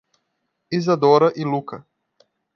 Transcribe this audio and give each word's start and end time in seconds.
Isadora 0.71 1.31
e 1.35 1.43
Lucca 1.43 1.85